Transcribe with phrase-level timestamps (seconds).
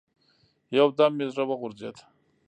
[0.77, 1.95] يو دم مې زړه وغورځېد.